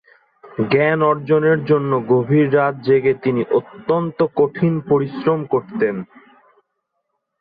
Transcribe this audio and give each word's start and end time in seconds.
জ্ঞান 0.69 0.99
অর্জনের 1.03 1.59
জন্য 1.65 1.91
গভীর 2.09 2.47
রাত 2.53 2.75
জেগে 2.83 3.13
তিনি 3.23 3.41
অত্যন্ত 3.51 4.19
কঠিন 4.35 4.73
পরিশ্রম 4.89 5.39
করতেন। 5.45 5.95